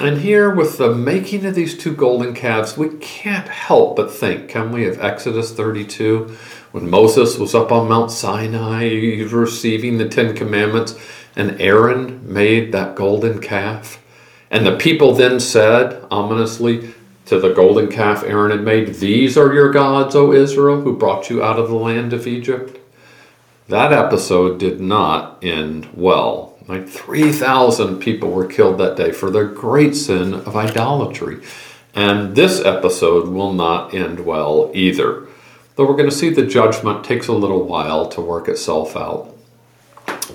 And 0.01 0.19
here, 0.19 0.55
with 0.55 0.79
the 0.79 0.95
making 0.95 1.45
of 1.45 1.55
these 1.55 1.77
two 1.77 1.95
golden 1.95 2.35
calves, 2.35 2.79
we 2.79 2.97
can't 2.99 3.49
help 3.49 3.97
but 3.97 4.11
think, 4.11 4.49
can 4.49 4.73
we, 4.73 4.87
of 4.87 4.99
Exodus 5.01 5.53
32, 5.53 6.35
when 6.73 6.89
Moses 6.89 7.39
was 7.39 7.55
up 7.55 7.71
on 7.71 7.89
Mount 7.89 8.11
Sinai 8.11 9.23
receiving 9.31 9.99
the 9.99 10.09
Ten 10.09 10.35
Commandments, 10.35 10.99
and 11.37 11.61
Aaron 11.61 12.33
made 12.33 12.73
that 12.73 12.97
golden 12.97 13.39
calf. 13.39 14.03
And 14.51 14.67
the 14.67 14.77
people 14.77 15.15
then 15.15 15.41
said, 15.41 16.05
ominously, 16.11 16.95
to 17.27 17.39
the 17.39 17.53
golden 17.53 17.89
calf 17.89 18.25
Aaron 18.25 18.51
had 18.51 18.63
made, 18.63 18.95
These 18.95 19.37
are 19.37 19.53
your 19.53 19.71
gods, 19.71 20.15
O 20.15 20.33
Israel, 20.33 20.81
who 20.81 20.97
brought 20.97 21.31
you 21.31 21.43
out 21.43 21.59
of 21.59 21.69
the 21.69 21.75
land 21.75 22.13
of 22.13 22.27
Egypt. 22.27 22.79
That 23.69 23.93
episode 23.93 24.59
did 24.59 24.81
not 24.81 25.39
end 25.43 25.91
well. 25.95 26.52
Like 26.69 26.89
3,000 26.89 27.99
people 27.99 28.31
were 28.31 28.47
killed 28.47 28.79
that 28.79 28.97
day 28.97 29.13
for 29.13 29.31
their 29.31 29.47
great 29.47 29.95
sin 29.95 30.35
of 30.35 30.57
idolatry. 30.57 31.43
And 31.95 32.37
this 32.37 32.65
episode 32.65 33.29
will 33.29 33.53
not 33.53 33.95
end 33.95 34.21
well 34.25 34.71
either. 34.75 35.27
Though 35.75 35.87
we're 35.87 35.97
going 35.97 36.11
to 36.11 36.15
see 36.15 36.31
the 36.31 36.47
judgment 36.47 37.05
takes 37.05 37.29
a 37.29 37.33
little 37.33 37.65
while 37.65 38.09
to 38.09 38.21
work 38.21 38.49
itself 38.49 38.97
out. 38.97 39.35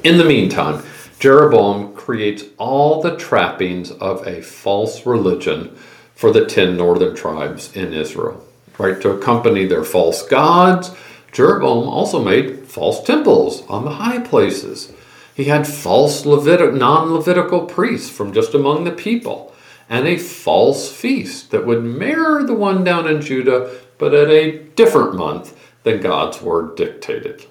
In 0.04 0.18
the 0.18 0.26
meantime, 0.26 0.84
Jeroboam 1.20 1.94
creates 1.94 2.44
all 2.58 3.02
the 3.02 3.16
trappings 3.16 3.92
of 3.92 4.26
a 4.28 4.42
false 4.42 5.06
religion 5.06 5.76
for 6.14 6.32
the 6.32 6.46
10 6.46 6.78
northern 6.78 7.16
tribes 7.16 7.76
in 7.76 7.94
Israel. 7.94 8.44
Right, 8.78 9.02
to 9.02 9.10
accompany 9.10 9.66
their 9.66 9.84
false 9.84 10.22
gods, 10.28 10.92
Jeroboam 11.32 11.88
also 11.88 12.24
made 12.24 12.68
false 12.68 13.04
temples 13.04 13.64
on 13.68 13.86
the 13.86 13.96
high 13.96 14.20
places. 14.20 14.94
He 15.38 15.44
had 15.44 15.68
false 15.68 16.26
non 16.26 17.14
Levitical 17.14 17.68
priests 17.68 18.10
from 18.10 18.34
just 18.34 18.56
among 18.56 18.86
the 18.86 18.92
people, 18.92 19.54
and 19.88 20.08
a 20.08 20.18
false 20.18 20.92
feast 20.92 21.52
that 21.52 21.64
would 21.64 21.84
mirror 21.84 22.44
the 22.44 22.56
one 22.56 22.84
down 22.84 23.08
in 23.08 23.22
Judah, 23.22 23.70
but 24.00 24.16
at 24.16 24.32
a 24.32 24.58
different 24.76 25.14
month 25.14 25.56
than 25.84 26.02
God's 26.02 26.42
word 26.42 26.76
dictated. 26.76 27.46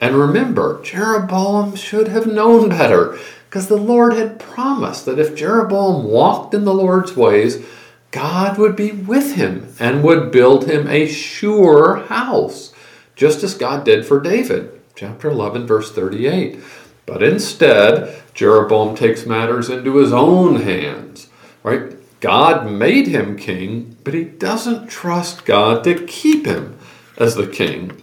And 0.00 0.14
remember, 0.14 0.80
Jeroboam 0.84 1.74
should 1.74 2.06
have 2.06 2.28
known 2.28 2.68
better, 2.68 3.18
because 3.50 3.66
the 3.66 3.76
Lord 3.76 4.12
had 4.12 4.38
promised 4.38 5.04
that 5.06 5.18
if 5.18 5.34
Jeroboam 5.34 6.04
walked 6.04 6.54
in 6.54 6.64
the 6.64 6.72
Lord's 6.72 7.16
ways, 7.16 7.66
God 8.12 8.58
would 8.58 8.76
be 8.76 8.92
with 8.92 9.34
him 9.34 9.74
and 9.80 10.04
would 10.04 10.30
build 10.30 10.66
him 10.66 10.86
a 10.86 11.08
sure 11.08 11.96
house, 11.96 12.72
just 13.16 13.42
as 13.42 13.56
God 13.56 13.84
did 13.84 14.06
for 14.06 14.20
David. 14.20 14.70
Chapter 14.94 15.28
11, 15.28 15.66
verse 15.66 15.90
38. 15.90 16.60
But 17.06 17.22
instead, 17.22 18.22
Jeroboam 18.34 18.96
takes 18.96 19.26
matters 19.26 19.70
into 19.70 19.96
his 19.96 20.12
own 20.12 20.62
hands, 20.62 21.28
right? 21.62 21.96
God 22.20 22.70
made 22.70 23.06
him 23.06 23.36
king, 23.36 23.96
but 24.02 24.14
he 24.14 24.24
doesn't 24.24 24.88
trust 24.88 25.44
God 25.44 25.84
to 25.84 26.06
keep 26.06 26.46
him 26.46 26.78
as 27.18 27.34
the 27.34 27.46
king. 27.46 28.00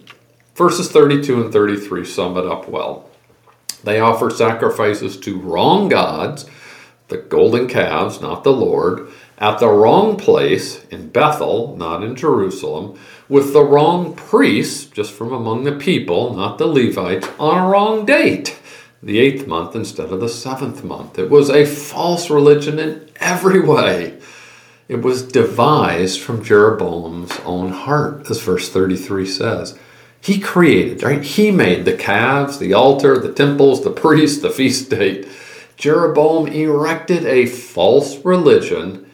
Verses 0.55 0.91
32 0.91 1.41
and 1.43 1.51
33 1.51 2.05
sum 2.05 2.37
it 2.37 2.45
up 2.45 2.67
well. 2.67 3.09
They 3.83 3.99
offer 3.99 4.29
sacrifices 4.29 5.17
to 5.17 5.39
wrong 5.39 5.89
gods, 5.89 6.45
the 7.07 7.17
golden 7.17 7.67
calves, 7.67 8.21
not 8.21 8.43
the 8.43 8.53
Lord, 8.53 9.09
at 9.39 9.57
the 9.57 9.69
wrong 9.69 10.17
place, 10.17 10.85
in 10.91 11.09
Bethel, 11.09 11.75
not 11.75 12.03
in 12.03 12.15
Jerusalem, 12.15 12.99
with 13.27 13.53
the 13.53 13.63
wrong 13.63 14.13
priests, 14.13 14.85
just 14.85 15.11
from 15.11 15.33
among 15.33 15.63
the 15.63 15.71
people, 15.71 16.35
not 16.35 16.59
the 16.59 16.67
Levites, 16.67 17.27
on 17.39 17.57
a 17.57 17.67
wrong 17.67 18.05
date, 18.05 18.59
the 19.03 19.19
eighth 19.19 19.47
month 19.47 19.75
instead 19.75 20.11
of 20.11 20.19
the 20.19 20.29
seventh 20.29 20.83
month. 20.83 21.17
It 21.17 21.29
was 21.29 21.49
a 21.49 21.65
false 21.65 22.29
religion 22.29 22.79
in 22.79 23.09
every 23.17 23.59
way. 23.59 24.19
It 24.87 25.01
was 25.01 25.23
devised 25.23 26.19
from 26.19 26.43
Jeroboam's 26.43 27.39
own 27.45 27.71
heart, 27.71 28.29
as 28.29 28.41
verse 28.41 28.69
33 28.69 29.25
says. 29.25 29.79
He 30.19 30.39
created, 30.39 31.01
right? 31.01 31.23
He 31.23 31.49
made 31.49 31.85
the 31.85 31.97
calves, 31.97 32.59
the 32.59 32.73
altar, 32.73 33.17
the 33.17 33.33
temples, 33.33 33.83
the 33.83 33.89
priests, 33.89 34.41
the 34.41 34.51
feast 34.51 34.89
date. 34.89 35.27
Jeroboam 35.77 36.47
erected 36.47 37.25
a 37.25 37.47
false 37.47 38.23
religion 38.23 39.09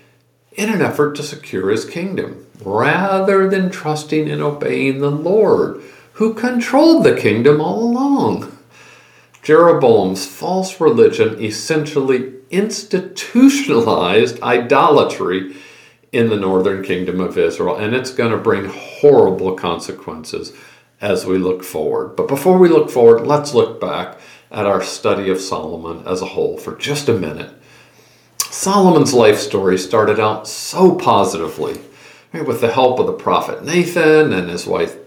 in 0.53 0.69
an 0.69 0.81
effort 0.81 1.15
to 1.15 1.23
secure 1.23 1.69
his 1.69 1.85
kingdom, 1.85 2.45
rather 2.61 3.47
than 3.47 3.69
trusting 3.69 4.29
and 4.29 4.41
obeying 4.41 4.99
the 4.99 5.11
Lord, 5.11 5.81
who 6.13 6.33
controlled 6.33 7.05
the 7.05 7.15
kingdom 7.15 7.61
all 7.61 7.83
along. 7.83 8.56
Jeroboam's 9.47 10.25
false 10.25 10.81
religion 10.81 11.41
essentially 11.41 12.33
institutionalized 12.49 14.41
idolatry 14.43 15.55
in 16.11 16.27
the 16.27 16.35
northern 16.35 16.83
kingdom 16.83 17.21
of 17.21 17.37
Israel, 17.37 17.77
and 17.77 17.95
it's 17.95 18.11
going 18.11 18.31
to 18.31 18.37
bring 18.37 18.65
horrible 18.65 19.55
consequences 19.55 20.51
as 20.99 21.25
we 21.25 21.37
look 21.37 21.63
forward. 21.63 22.17
But 22.17 22.27
before 22.27 22.57
we 22.57 22.67
look 22.67 22.89
forward, 22.89 23.25
let's 23.25 23.53
look 23.53 23.79
back 23.79 24.19
at 24.51 24.65
our 24.65 24.83
study 24.83 25.29
of 25.29 25.39
Solomon 25.39 26.05
as 26.05 26.21
a 26.21 26.25
whole 26.25 26.57
for 26.57 26.75
just 26.75 27.07
a 27.07 27.17
minute. 27.17 27.53
Solomon's 28.49 29.13
life 29.13 29.39
story 29.39 29.77
started 29.77 30.19
out 30.19 30.45
so 30.45 30.95
positively. 30.95 31.79
With 32.33 32.59
the 32.59 32.71
help 32.71 32.99
of 32.99 33.07
the 33.07 33.13
prophet 33.13 33.63
Nathan 33.63 34.33
and 34.33 34.49
his 34.49 34.67
wife, 34.67 34.97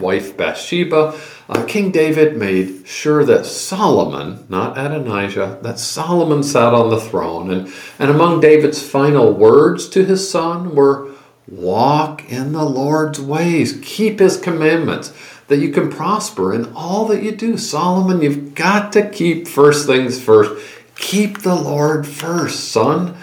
wife 0.00 0.36
Bathsheba, 0.36 1.14
uh, 1.48 1.64
King 1.66 1.90
David 1.90 2.36
made 2.36 2.86
sure 2.86 3.22
that 3.24 3.44
Solomon, 3.44 4.46
not 4.48 4.78
Adonijah, 4.78 5.58
that 5.62 5.78
Solomon 5.78 6.42
sat 6.42 6.72
on 6.72 6.88
the 6.88 7.00
throne. 7.00 7.50
And, 7.50 7.72
and 7.98 8.10
among 8.10 8.40
David's 8.40 8.82
final 8.82 9.32
words 9.32 9.88
to 9.90 10.04
his 10.04 10.28
son 10.28 10.74
were, 10.74 11.10
Walk 11.50 12.30
in 12.30 12.52
the 12.52 12.64
Lord's 12.64 13.20
ways, 13.20 13.78
keep 13.82 14.20
his 14.20 14.36
commandments, 14.36 15.12
that 15.48 15.58
you 15.58 15.70
can 15.70 15.90
prosper 15.90 16.54
in 16.54 16.72
all 16.74 17.06
that 17.06 17.24
you 17.24 17.32
do. 17.32 17.58
Solomon, 17.58 18.22
you've 18.22 18.54
got 18.54 18.92
to 18.92 19.10
keep 19.10 19.48
first 19.48 19.86
things 19.86 20.22
first. 20.22 20.64
Keep 20.94 21.40
the 21.40 21.56
Lord 21.56 22.06
first, 22.06 22.70
son. 22.70 23.16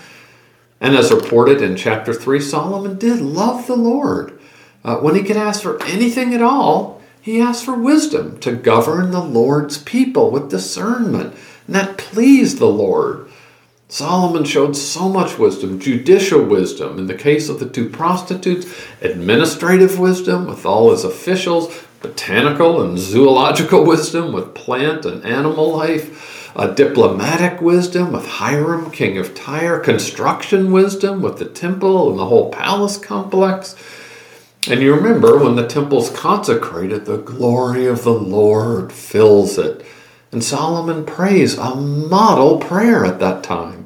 And 0.79 0.95
as 0.95 1.11
reported 1.11 1.61
in 1.61 1.75
chapter 1.75 2.13
3, 2.13 2.39
Solomon 2.39 2.97
did 2.97 3.19
love 3.19 3.67
the 3.67 3.75
Lord. 3.75 4.39
Uh, 4.83 4.97
when 4.97 5.15
he 5.15 5.23
could 5.23 5.37
ask 5.37 5.61
for 5.61 5.81
anything 5.83 6.33
at 6.33 6.41
all, 6.41 7.01
he 7.21 7.41
asked 7.41 7.65
for 7.65 7.75
wisdom 7.75 8.39
to 8.39 8.55
govern 8.55 9.11
the 9.11 9.23
Lord's 9.23 9.77
people 9.77 10.31
with 10.31 10.49
discernment. 10.49 11.35
And 11.65 11.75
that 11.75 11.97
pleased 11.97 12.59
the 12.59 12.67
Lord. 12.67 13.29
Solomon 13.89 14.43
showed 14.43 14.75
so 14.75 15.09
much 15.09 15.39
wisdom, 15.39 15.79
judicial 15.79 16.43
wisdom 16.43 16.99
in 16.99 17.07
the 17.07 17.13
case 17.13 17.49
of 17.49 17.59
the 17.59 17.69
two 17.69 17.89
prostitutes, 17.89 18.67
administrative 19.01 19.97
wisdom 19.97 20.45
with 20.45 20.65
all 20.65 20.91
his 20.91 21.05
officials, 21.05 21.73
botanical 22.01 22.81
and 22.81 22.97
zoological 22.97 23.83
wisdom 23.85 24.33
with 24.33 24.53
plant 24.53 25.05
and 25.05 25.25
animal 25.25 25.75
life 25.75 26.36
a 26.57 26.73
diplomatic 26.73 27.61
wisdom 27.61 28.11
with 28.11 28.25
Hiram, 28.25 28.89
king 28.89 29.19
of 29.19 29.35
Tyre, 29.35 29.79
construction 29.79 30.71
wisdom 30.71 31.21
with 31.21 31.37
the 31.37 31.45
temple 31.45 32.09
and 32.09 32.17
the 32.17 32.25
whole 32.25 32.51
palace 32.51 32.97
complex. 32.97 33.75
And 34.67 34.81
you 34.81 34.95
remember 34.95 35.37
when 35.37 35.55
the 35.55 35.67
temple's 35.67 36.09
consecrated, 36.09 37.05
the 37.05 37.17
glory 37.17 37.85
of 37.85 38.03
the 38.03 38.13
Lord 38.13 38.91
fills 38.91 39.59
it. 39.59 39.85
And 40.31 40.43
Solomon 40.43 41.05
prays 41.05 41.59
a 41.59 41.75
model 41.75 42.57
prayer 42.57 43.05
at 43.05 43.19
that 43.19 43.43
time. 43.43 43.85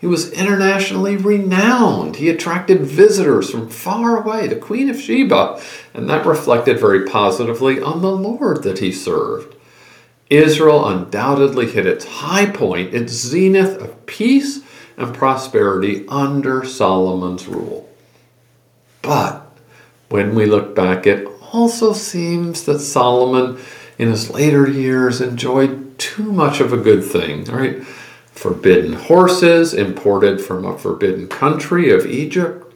He 0.00 0.06
was 0.06 0.30
internationally 0.30 1.16
renowned. 1.16 2.16
He 2.16 2.28
attracted 2.28 2.82
visitors 2.82 3.50
from 3.50 3.68
far 3.68 4.22
away, 4.22 4.46
the 4.46 4.54
Queen 4.54 4.88
of 4.88 5.00
Sheba, 5.00 5.60
and 5.92 6.08
that 6.08 6.24
reflected 6.24 6.78
very 6.78 7.04
positively 7.04 7.82
on 7.82 8.00
the 8.00 8.12
Lord 8.12 8.62
that 8.62 8.78
he 8.78 8.92
served. 8.92 9.55
Israel 10.28 10.86
undoubtedly 10.88 11.70
hit 11.70 11.86
its 11.86 12.04
high 12.04 12.46
point, 12.46 12.94
its 12.94 13.12
zenith 13.12 13.80
of 13.80 14.06
peace 14.06 14.60
and 14.96 15.14
prosperity 15.14 16.04
under 16.08 16.64
Solomon's 16.64 17.46
rule. 17.46 17.88
But 19.02 19.46
when 20.08 20.34
we 20.34 20.46
look 20.46 20.74
back, 20.74 21.06
it 21.06 21.28
also 21.52 21.92
seems 21.92 22.64
that 22.64 22.80
Solomon, 22.80 23.58
in 23.98 24.08
his 24.08 24.30
later 24.30 24.68
years, 24.68 25.20
enjoyed 25.20 25.98
too 25.98 26.32
much 26.32 26.60
of 26.60 26.72
a 26.72 26.76
good 26.76 27.04
thing, 27.04 27.44
right? 27.44 27.84
Forbidden 28.32 28.94
horses 28.94 29.72
imported 29.72 30.40
from 30.40 30.64
a 30.64 30.76
forbidden 30.76 31.28
country 31.28 31.90
of 31.90 32.04
Egypt, 32.04 32.74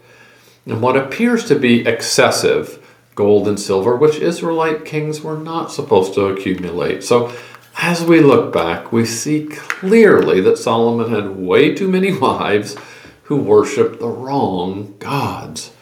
and 0.66 0.80
what 0.80 0.97
appears 0.97 1.45
to 1.45 1.59
be 1.59 1.87
excessive 1.87 2.79
gold 3.14 3.49
and 3.49 3.59
silver, 3.59 3.97
which 3.97 4.17
Israelite 4.17 4.85
kings 4.85 5.21
were 5.21 5.37
not 5.37 5.73
supposed 5.73 6.14
to 6.14 6.26
accumulate. 6.26 7.02
So 7.05 7.33
as 7.79 8.05
we 8.05 8.21
look 8.21 8.52
back, 8.52 8.93
we 8.93 9.05
see 9.05 9.47
clearly 9.47 10.40
that 10.43 10.59
Solomon 10.59 11.11
had 11.11 11.37
way 11.37 11.75
too 11.75 11.88
many 11.88 12.17
wives 12.19 12.76
who 13.25 13.37
worshiped 13.37 14.00
the 14.00 14.09
wrong 14.09 14.97
gods. 14.99 15.73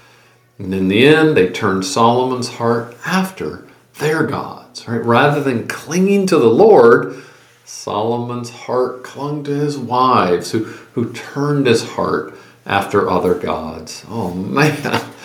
And 0.58 0.74
in 0.74 0.88
the 0.88 1.06
end, 1.06 1.36
they 1.36 1.48
turned 1.48 1.84
Solomon's 1.84 2.54
heart 2.54 2.96
after 3.06 3.66
their 3.98 4.24
gods. 4.24 4.86
Right? 4.86 5.04
Rather 5.04 5.40
than 5.40 5.68
clinging 5.68 6.26
to 6.26 6.38
the 6.38 6.50
Lord, 6.50 7.22
Solomon's 7.64 8.50
heart 8.50 9.04
clung 9.04 9.44
to 9.44 9.54
his 9.54 9.78
wives 9.78 10.52
who, 10.52 10.64
who 10.94 11.12
turned 11.12 11.66
his 11.66 11.90
heart 11.90 12.34
after 12.66 13.08
other 13.08 13.34
gods. 13.34 14.04
Oh 14.08 14.32
man. 14.34 15.04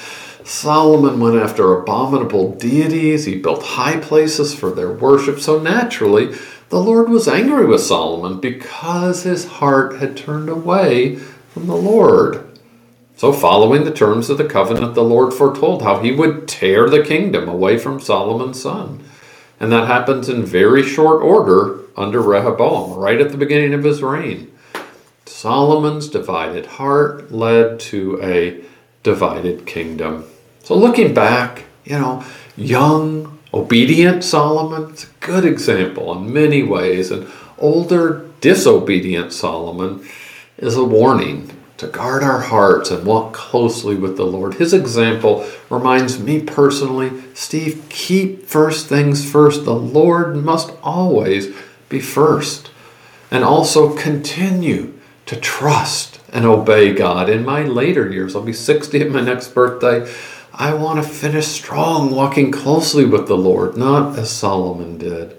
Solomon 0.45 1.19
went 1.19 1.35
after 1.35 1.73
abominable 1.73 2.55
deities. 2.55 3.25
He 3.25 3.39
built 3.39 3.63
high 3.63 3.99
places 3.99 4.53
for 4.53 4.71
their 4.71 4.91
worship. 4.91 5.39
So 5.39 5.59
naturally, 5.59 6.35
the 6.69 6.81
Lord 6.81 7.09
was 7.09 7.27
angry 7.27 7.65
with 7.65 7.81
Solomon 7.81 8.39
because 8.39 9.23
his 9.23 9.45
heart 9.45 9.97
had 9.99 10.17
turned 10.17 10.49
away 10.49 11.15
from 11.15 11.67
the 11.67 11.75
Lord. 11.75 12.49
So, 13.15 13.31
following 13.31 13.83
the 13.83 13.93
terms 13.93 14.29
of 14.29 14.37
the 14.37 14.43
covenant, 14.43 14.95
the 14.95 15.03
Lord 15.03 15.33
foretold 15.33 15.83
how 15.83 15.99
he 15.99 16.11
would 16.11 16.47
tear 16.47 16.89
the 16.89 17.03
kingdom 17.03 17.47
away 17.47 17.77
from 17.77 17.99
Solomon's 17.99 18.61
son. 18.61 19.03
And 19.59 19.71
that 19.71 19.87
happens 19.87 20.29
in 20.29 20.43
very 20.43 20.83
short 20.83 21.21
order 21.21 21.81
under 21.95 22.21
Rehoboam, 22.21 22.97
right 22.97 23.21
at 23.21 23.31
the 23.31 23.37
beginning 23.37 23.73
of 23.73 23.83
his 23.83 24.01
reign. 24.01 24.51
Solomon's 25.25 26.09
divided 26.09 26.65
heart 26.65 27.31
led 27.31 27.79
to 27.81 28.19
a 28.21 28.61
divided 29.03 29.65
kingdom. 29.65 30.25
So, 30.63 30.75
looking 30.77 31.13
back, 31.13 31.65
you 31.83 31.99
know, 31.99 32.23
young, 32.55 33.37
obedient 33.53 34.23
Solomon 34.23 34.93
is 34.93 35.03
a 35.03 35.07
good 35.19 35.43
example 35.43 36.17
in 36.17 36.31
many 36.31 36.63
ways. 36.63 37.11
And 37.11 37.27
older, 37.57 38.25
disobedient 38.39 39.33
Solomon 39.33 40.07
is 40.57 40.77
a 40.77 40.85
warning 40.85 41.51
to 41.77 41.87
guard 41.87 42.23
our 42.23 42.39
hearts 42.39 42.91
and 42.91 43.05
walk 43.05 43.33
closely 43.33 43.95
with 43.95 44.15
the 44.15 44.25
Lord. 44.25 44.53
His 44.53 44.73
example 44.73 45.45
reminds 45.69 46.17
me 46.17 46.41
personally 46.41 47.11
Steve, 47.33 47.83
keep 47.89 48.45
first 48.45 48.87
things 48.87 49.29
first. 49.29 49.65
The 49.65 49.75
Lord 49.75 50.37
must 50.37 50.71
always 50.81 51.53
be 51.89 51.99
first. 51.99 52.71
And 53.29 53.43
also 53.43 53.97
continue 53.97 54.97
to 55.25 55.35
trust 55.35 56.21
and 56.31 56.45
obey 56.45 56.93
God. 56.93 57.29
In 57.29 57.43
my 57.43 57.63
later 57.63 58.09
years, 58.09 58.35
I'll 58.35 58.43
be 58.43 58.53
60 58.53 59.01
at 59.01 59.11
my 59.11 59.21
next 59.21 59.49
birthday. 59.49 60.09
I 60.55 60.75
want 60.75 61.03
to 61.03 61.09
finish 61.09 61.47
strong, 61.47 62.11
walking 62.11 62.51
closely 62.51 63.05
with 63.05 63.27
the 63.27 63.37
Lord, 63.37 63.75
not 63.75 64.17
as 64.19 64.29
Solomon 64.29 64.99
did. 64.99 65.35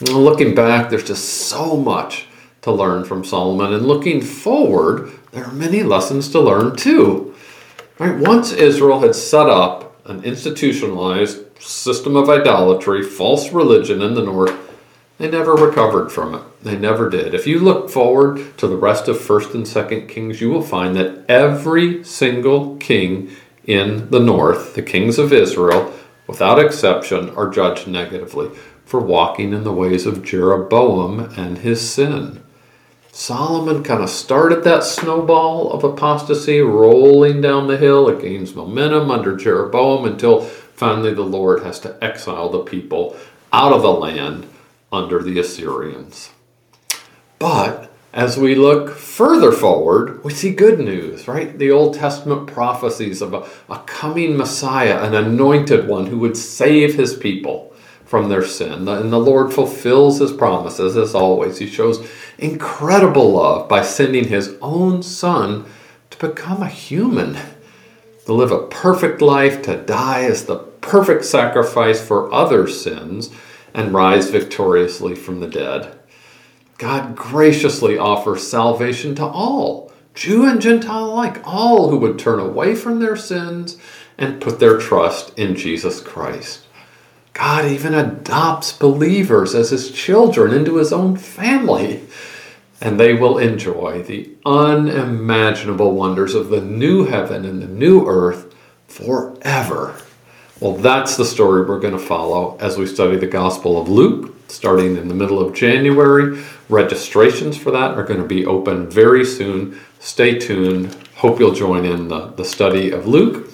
looking 0.00 0.56
back, 0.56 0.90
there's 0.90 1.04
just 1.04 1.24
so 1.24 1.76
much 1.76 2.26
to 2.62 2.72
learn 2.72 3.04
from 3.04 3.24
Solomon. 3.24 3.72
And 3.72 3.86
looking 3.86 4.20
forward, 4.20 5.12
there 5.30 5.44
are 5.44 5.52
many 5.52 5.84
lessons 5.84 6.28
to 6.30 6.40
learn 6.40 6.74
too. 6.74 7.34
Right? 7.98 8.18
Once 8.18 8.52
Israel 8.52 9.00
had 9.00 9.14
set 9.14 9.48
up 9.48 9.96
an 10.06 10.24
institutionalized 10.24 11.62
system 11.62 12.16
of 12.16 12.28
idolatry, 12.28 13.04
false 13.04 13.52
religion 13.52 14.02
in 14.02 14.14
the 14.14 14.24
north, 14.24 14.54
they 15.18 15.30
never 15.30 15.54
recovered 15.54 16.10
from 16.10 16.34
it. 16.34 16.42
They 16.62 16.76
never 16.76 17.08
did. 17.08 17.34
If 17.34 17.46
you 17.46 17.60
look 17.60 17.88
forward 17.88 18.58
to 18.58 18.66
the 18.66 18.76
rest 18.76 19.06
of 19.06 19.16
1st 19.16 19.54
and 19.54 19.64
2nd 19.64 20.08
Kings, 20.08 20.40
you 20.40 20.50
will 20.50 20.62
find 20.62 20.96
that 20.96 21.24
every 21.28 22.02
single 22.02 22.76
king 22.78 23.30
in 23.66 24.10
the 24.10 24.20
north, 24.20 24.74
the 24.74 24.82
kings 24.82 25.18
of 25.18 25.32
Israel, 25.32 25.92
without 26.26 26.58
exception, 26.58 27.30
are 27.30 27.48
judged 27.48 27.88
negatively 27.88 28.50
for 28.84 29.00
walking 29.00 29.52
in 29.52 29.64
the 29.64 29.72
ways 29.72 30.06
of 30.06 30.24
Jeroboam 30.24 31.20
and 31.36 31.58
his 31.58 31.88
sin. 31.88 32.42
Solomon 33.10 33.84
kind 33.84 34.02
of 34.02 34.10
started 34.10 34.64
that 34.64 34.82
snowball 34.82 35.72
of 35.72 35.84
apostasy 35.84 36.60
rolling 36.60 37.40
down 37.40 37.68
the 37.68 37.76
hill. 37.76 38.08
It 38.08 38.20
gains 38.20 38.54
momentum 38.54 39.10
under 39.10 39.36
Jeroboam 39.36 40.04
until 40.04 40.42
finally 40.42 41.14
the 41.14 41.22
Lord 41.22 41.62
has 41.62 41.78
to 41.80 41.96
exile 42.02 42.48
the 42.48 42.64
people 42.64 43.16
out 43.52 43.72
of 43.72 43.82
the 43.82 43.92
land 43.92 44.48
under 44.90 45.22
the 45.22 45.38
Assyrians. 45.38 46.30
But 47.38 47.93
as 48.14 48.38
we 48.38 48.54
look 48.54 48.90
further 48.90 49.50
forward, 49.50 50.22
we 50.22 50.32
see 50.32 50.54
good 50.54 50.78
news, 50.78 51.26
right? 51.26 51.58
The 51.58 51.72
Old 51.72 51.94
Testament 51.94 52.46
prophecies 52.46 53.20
of 53.20 53.34
a, 53.34 53.44
a, 53.68 53.80
coming 53.86 54.36
Messiah, 54.36 55.02
an 55.02 55.16
anointed 55.16 55.88
one 55.88 56.06
who 56.06 56.20
would 56.20 56.36
save 56.36 56.94
his 56.94 57.16
people 57.16 57.74
from 58.04 58.28
their 58.28 58.44
sin. 58.44 58.86
And 58.86 59.12
the 59.12 59.18
Lord 59.18 59.52
fulfills 59.52 60.20
his 60.20 60.32
promises 60.32 60.96
as 60.96 61.12
always. 61.12 61.58
He 61.58 61.66
shows 61.66 62.08
incredible 62.38 63.32
love 63.32 63.68
by 63.68 63.82
sending 63.82 64.28
his 64.28 64.56
own 64.62 65.02
son 65.02 65.66
to 66.10 66.28
become 66.28 66.62
a 66.62 66.68
human, 66.68 67.36
to 68.26 68.32
live 68.32 68.52
a 68.52 68.68
perfect 68.68 69.22
life, 69.22 69.60
to 69.62 69.76
die 69.76 70.22
as 70.22 70.44
the 70.44 70.58
perfect 70.80 71.24
sacrifice 71.24 72.00
for 72.00 72.32
other 72.32 72.68
sins, 72.68 73.32
and 73.74 73.92
rise 73.92 74.30
victoriously 74.30 75.16
from 75.16 75.40
the 75.40 75.48
dead. 75.48 75.98
God 76.78 77.16
graciously 77.16 77.96
offers 77.96 78.46
salvation 78.46 79.14
to 79.16 79.24
all, 79.24 79.92
Jew 80.14 80.44
and 80.44 80.60
Gentile 80.60 81.06
alike, 81.06 81.40
all 81.44 81.90
who 81.90 81.98
would 81.98 82.18
turn 82.18 82.38
away 82.38 82.74
from 82.74 83.00
their 83.00 83.16
sins 83.16 83.76
and 84.16 84.40
put 84.40 84.60
their 84.60 84.78
trust 84.78 85.36
in 85.38 85.56
Jesus 85.56 86.00
Christ. 86.00 86.66
God 87.32 87.64
even 87.64 87.94
adopts 87.94 88.72
believers 88.72 89.54
as 89.54 89.70
his 89.70 89.90
children 89.90 90.54
into 90.54 90.76
his 90.76 90.92
own 90.92 91.16
family, 91.16 92.04
and 92.80 92.98
they 92.98 93.14
will 93.14 93.38
enjoy 93.38 94.02
the 94.02 94.30
unimaginable 94.46 95.92
wonders 95.92 96.34
of 96.34 96.48
the 96.48 96.60
new 96.60 97.04
heaven 97.06 97.44
and 97.44 97.60
the 97.60 97.66
new 97.66 98.06
earth 98.06 98.54
forever. 98.86 99.96
Well, 100.60 100.76
that's 100.76 101.16
the 101.16 101.24
story 101.24 101.62
we're 101.62 101.80
going 101.80 101.98
to 101.98 101.98
follow 101.98 102.56
as 102.60 102.78
we 102.78 102.86
study 102.86 103.16
the 103.16 103.26
Gospel 103.26 103.80
of 103.80 103.88
Luke, 103.88 104.33
starting 104.48 104.96
in 104.96 105.08
the 105.08 105.14
middle 105.14 105.40
of 105.40 105.54
January. 105.54 106.42
Registrations 106.68 107.56
for 107.56 107.70
that 107.70 107.92
are 107.92 108.04
going 108.04 108.20
to 108.20 108.26
be 108.26 108.46
open 108.46 108.88
very 108.88 109.24
soon. 109.24 109.78
Stay 110.00 110.38
tuned. 110.38 110.96
Hope 111.16 111.38
you'll 111.38 111.54
join 111.54 111.84
in 111.84 112.08
the, 112.08 112.26
the 112.28 112.44
study 112.44 112.90
of 112.90 113.06
Luke. 113.06 113.50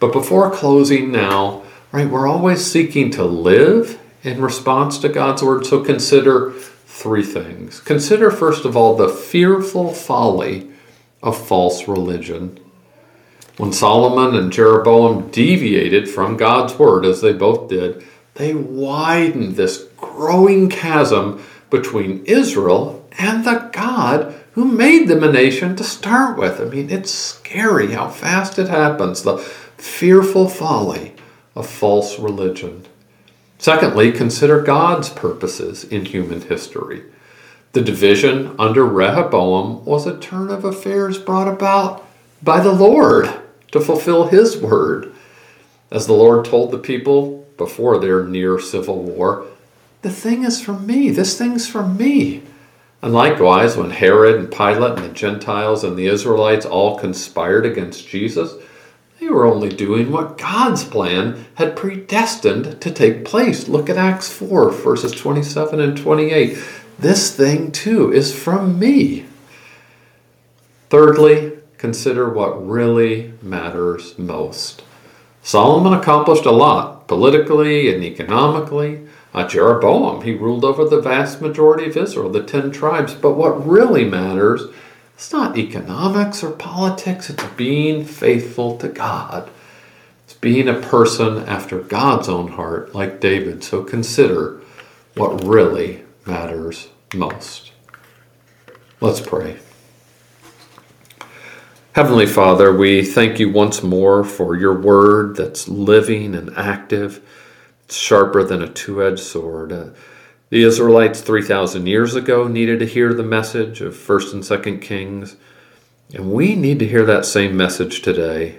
But 0.00 0.12
before 0.12 0.50
closing 0.50 1.12
now, 1.12 1.62
right, 1.92 2.08
we're 2.08 2.26
always 2.26 2.64
seeking 2.64 3.10
to 3.12 3.24
live 3.24 4.00
in 4.22 4.40
response 4.40 4.98
to 4.98 5.08
God's 5.08 5.42
word. 5.42 5.66
So 5.66 5.84
consider 5.84 6.52
three 6.52 7.22
things. 7.24 7.80
Consider, 7.80 8.30
first 8.30 8.64
of 8.64 8.76
all, 8.76 8.96
the 8.96 9.08
fearful 9.08 9.92
folly 9.92 10.70
of 11.22 11.46
false 11.46 11.86
religion. 11.88 12.58
When 13.58 13.72
Solomon 13.72 14.34
and 14.34 14.52
Jeroboam 14.52 15.30
deviated 15.30 16.08
from 16.08 16.36
God's 16.36 16.74
word, 16.78 17.04
as 17.04 17.20
they 17.20 17.32
both 17.32 17.68
did, 17.68 18.04
they 18.34 18.54
widened 18.54 19.56
this 19.56 19.84
growing 19.96 20.68
chasm 20.68 21.42
between 21.70 22.24
Israel 22.24 23.06
and 23.18 23.44
the 23.44 23.70
God 23.72 24.34
who 24.52 24.64
made 24.64 25.08
them 25.08 25.22
a 25.22 25.32
nation 25.32 25.76
to 25.76 25.84
start 25.84 26.38
with. 26.38 26.60
I 26.60 26.64
mean, 26.64 26.90
it's 26.90 27.10
scary 27.10 27.92
how 27.92 28.08
fast 28.08 28.58
it 28.58 28.68
happens, 28.68 29.22
the 29.22 29.38
fearful 29.38 30.48
folly 30.48 31.14
of 31.54 31.68
false 31.68 32.18
religion. 32.18 32.86
Secondly, 33.58 34.12
consider 34.12 34.60
God's 34.60 35.08
purposes 35.08 35.84
in 35.84 36.04
human 36.04 36.42
history. 36.42 37.04
The 37.72 37.80
division 37.80 38.54
under 38.58 38.84
Rehoboam 38.84 39.84
was 39.84 40.06
a 40.06 40.18
turn 40.18 40.50
of 40.50 40.64
affairs 40.64 41.18
brought 41.18 41.48
about 41.48 42.06
by 42.42 42.60
the 42.60 42.72
Lord 42.72 43.32
to 43.70 43.80
fulfill 43.80 44.26
his 44.26 44.56
word. 44.56 45.14
As 45.90 46.06
the 46.06 46.12
Lord 46.12 46.44
told 46.44 46.70
the 46.70 46.78
people 46.78 47.41
before 47.64 47.98
their 47.98 48.24
near 48.24 48.58
civil 48.58 49.00
war, 49.00 49.46
the 50.02 50.10
thing 50.10 50.42
is 50.42 50.60
from 50.60 50.84
me. 50.84 51.10
This 51.10 51.38
thing's 51.38 51.68
from 51.68 51.96
me. 51.96 52.42
And 53.00 53.12
likewise, 53.12 53.76
when 53.76 53.90
Herod 53.90 54.34
and 54.34 54.50
Pilate 54.50 54.98
and 54.98 55.04
the 55.04 55.14
Gentiles 55.14 55.84
and 55.84 55.96
the 55.96 56.06
Israelites 56.06 56.66
all 56.66 56.98
conspired 56.98 57.64
against 57.64 58.08
Jesus, 58.08 58.54
they 59.20 59.28
were 59.28 59.46
only 59.46 59.68
doing 59.68 60.10
what 60.10 60.38
God's 60.38 60.82
plan 60.82 61.46
had 61.54 61.76
predestined 61.76 62.80
to 62.80 62.90
take 62.90 63.24
place. 63.24 63.68
Look 63.68 63.88
at 63.88 63.96
Acts 63.96 64.28
4, 64.32 64.72
verses 64.72 65.12
27 65.12 65.78
and 65.78 65.96
28. 65.96 66.58
This 66.98 67.34
thing 67.34 67.70
too 67.70 68.12
is 68.12 68.34
from 68.36 68.76
me. 68.76 69.26
Thirdly, 70.90 71.52
consider 71.78 72.28
what 72.28 72.66
really 72.66 73.34
matters 73.40 74.18
most. 74.18 74.82
Solomon 75.44 75.92
accomplished 75.92 76.46
a 76.46 76.52
lot 76.52 77.01
politically 77.12 77.94
and 77.94 78.02
economically. 78.02 79.06
Uh, 79.34 79.46
Jeroboam, 79.46 80.22
he 80.22 80.32
ruled 80.32 80.64
over 80.64 80.86
the 80.86 81.02
vast 81.02 81.42
majority 81.42 81.84
of 81.84 81.96
Israel, 81.96 82.30
the 82.30 82.42
ten 82.42 82.70
tribes. 82.70 83.12
But 83.12 83.36
what 83.36 83.66
really 83.66 84.04
matters, 84.04 84.62
it's 85.12 85.30
not 85.30 85.58
economics 85.58 86.42
or 86.42 86.52
politics, 86.52 87.28
it's 87.28 87.44
being 87.54 88.06
faithful 88.06 88.78
to 88.78 88.88
God. 88.88 89.50
It's 90.24 90.32
being 90.32 90.68
a 90.68 90.80
person 90.80 91.40
after 91.40 91.80
God's 91.80 92.30
own 92.30 92.52
heart, 92.52 92.94
like 92.94 93.20
David. 93.20 93.62
So 93.62 93.84
consider 93.84 94.62
what 95.14 95.44
really 95.44 96.04
matters 96.24 96.88
most. 97.14 97.72
Let's 99.02 99.20
pray. 99.20 99.58
Heavenly 101.94 102.24
Father, 102.24 102.74
we 102.74 103.04
thank 103.04 103.38
you 103.38 103.50
once 103.50 103.82
more 103.82 104.24
for 104.24 104.56
your 104.56 104.80
word 104.80 105.36
that's 105.36 105.68
living 105.68 106.34
and 106.34 106.48
active, 106.56 107.20
sharper 107.90 108.42
than 108.42 108.62
a 108.62 108.66
two 108.66 109.04
edged 109.04 109.20
sword. 109.20 109.72
Uh, 109.72 109.90
the 110.48 110.62
Israelites 110.62 111.20
3,000 111.20 111.86
years 111.86 112.14
ago 112.14 112.48
needed 112.48 112.78
to 112.78 112.86
hear 112.86 113.12
the 113.12 113.22
message 113.22 113.82
of 113.82 113.94
1st 113.94 114.32
and 114.32 114.42
2nd 114.42 114.80
Kings, 114.80 115.36
and 116.14 116.32
we 116.32 116.54
need 116.54 116.78
to 116.78 116.88
hear 116.88 117.04
that 117.04 117.26
same 117.26 117.58
message 117.58 118.00
today. 118.00 118.56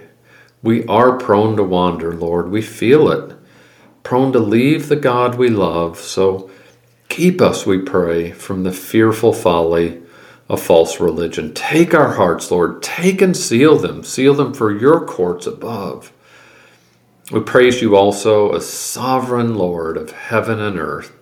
We 0.62 0.86
are 0.86 1.18
prone 1.18 1.56
to 1.56 1.64
wander, 1.64 2.14
Lord. 2.14 2.52
We 2.52 2.62
feel 2.62 3.10
it. 3.10 3.36
Prone 4.04 4.32
to 4.32 4.38
leave 4.38 4.88
the 4.88 4.94
God 4.94 5.34
we 5.34 5.48
love. 5.48 5.98
So 5.98 6.52
keep 7.08 7.40
us, 7.40 7.66
we 7.66 7.78
pray, 7.78 8.30
from 8.30 8.62
the 8.62 8.70
fearful 8.70 9.32
folly 9.32 10.03
of 10.48 10.62
false 10.62 11.00
religion. 11.00 11.54
Take 11.54 11.94
our 11.94 12.14
hearts, 12.14 12.50
Lord. 12.50 12.82
Take 12.82 13.22
and 13.22 13.36
seal 13.36 13.78
them. 13.78 14.02
Seal 14.02 14.34
them 14.34 14.52
for 14.52 14.76
your 14.76 15.06
courts 15.06 15.46
above. 15.46 16.12
We 17.30 17.40
praise 17.40 17.80
you 17.80 17.96
also 17.96 18.52
as 18.52 18.68
sovereign 18.68 19.54
Lord 19.54 19.96
of 19.96 20.10
heaven 20.12 20.60
and 20.60 20.78
earth. 20.78 21.12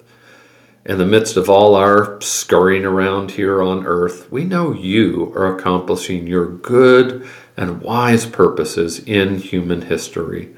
In 0.85 0.99
the 0.99 1.07
midst 1.07 1.37
of 1.37 1.49
all 1.49 1.77
our 1.77 2.21
scurrying 2.21 2.85
around 2.85 3.33
here 3.33 3.63
on 3.63 3.87
earth, 3.87 4.31
we 4.33 4.43
know 4.43 4.73
you 4.73 5.33
are 5.37 5.57
accomplishing 5.57 6.27
your 6.27 6.47
good 6.47 7.25
and 7.57 7.81
wise 7.81 8.27
purposes 8.27 8.99
in 8.99 9.39
human 9.39 9.83
history. 9.83 10.57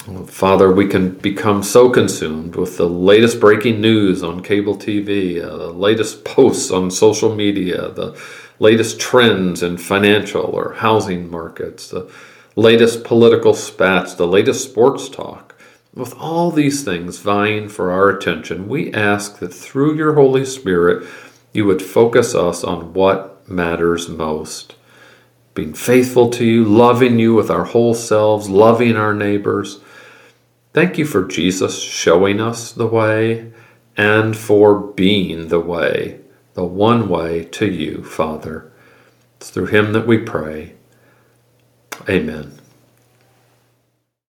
Father, 0.00 0.72
we 0.72 0.86
can 0.86 1.10
become 1.10 1.62
so 1.62 1.90
consumed 1.90 2.56
with 2.56 2.78
the 2.78 2.88
latest 2.88 3.38
breaking 3.38 3.82
news 3.82 4.22
on 4.22 4.42
cable 4.42 4.74
TV, 4.74 5.44
uh, 5.44 5.54
the 5.58 5.72
latest 5.72 6.24
posts 6.24 6.70
on 6.70 6.90
social 6.90 7.34
media, 7.34 7.90
the 7.90 8.18
latest 8.58 8.98
trends 8.98 9.62
in 9.62 9.76
financial 9.76 10.42
or 10.42 10.72
housing 10.72 11.30
markets, 11.30 11.90
the 11.90 12.10
latest 12.56 13.04
political 13.04 13.52
spats, 13.52 14.14
the 14.14 14.26
latest 14.26 14.64
sports 14.64 15.10
talk. 15.10 15.54
With 15.94 16.14
all 16.16 16.50
these 16.50 16.82
things 16.82 17.18
vying 17.18 17.68
for 17.68 17.90
our 17.90 18.08
attention, 18.08 18.68
we 18.68 18.94
ask 18.94 19.38
that 19.40 19.52
through 19.52 19.96
your 19.96 20.14
Holy 20.14 20.46
Spirit, 20.46 21.06
you 21.52 21.66
would 21.66 21.82
focus 21.82 22.34
us 22.34 22.64
on 22.64 22.94
what 22.94 23.46
matters 23.46 24.08
most. 24.08 24.76
Being 25.52 25.74
faithful 25.74 26.30
to 26.30 26.44
you, 26.46 26.64
loving 26.64 27.18
you 27.18 27.34
with 27.34 27.50
our 27.50 27.64
whole 27.64 27.92
selves, 27.92 28.48
loving 28.48 28.96
our 28.96 29.12
neighbors 29.12 29.80
Thank 30.72 30.98
you 30.98 31.04
for 31.04 31.26
Jesus 31.26 31.82
showing 31.82 32.40
us 32.40 32.72
the 32.72 32.86
way 32.86 33.52
and 33.96 34.36
for 34.36 34.78
being 34.78 35.48
the 35.48 35.60
way, 35.60 36.20
the 36.54 36.64
one 36.64 37.08
way 37.08 37.44
to 37.46 37.66
you, 37.66 38.04
Father. 38.04 38.70
It's 39.36 39.50
through 39.50 39.66
him 39.66 39.92
that 39.94 40.06
we 40.06 40.18
pray. 40.18 40.74
Amen. 42.08 42.59